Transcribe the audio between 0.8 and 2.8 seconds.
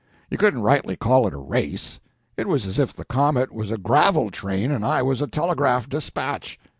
call it a race. It was as